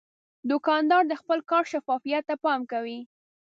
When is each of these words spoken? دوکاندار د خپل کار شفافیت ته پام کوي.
دوکاندار 0.49 1.03
د 1.07 1.13
خپل 1.21 1.39
کار 1.51 1.63
شفافیت 1.71 2.23
ته 2.29 2.35
پام 2.43 2.61
کوي. 2.71 2.99